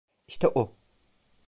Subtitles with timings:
[0.27, 0.75] İşte o.